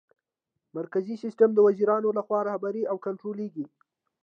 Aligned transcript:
مرکزي 0.77 1.15
سیسټم 1.23 1.49
د 1.53 1.57
وزیرانو 1.67 2.09
لخوا 2.17 2.39
رهبري 2.49 2.83
او 2.91 2.95
کنټرولیږي. 3.05 3.65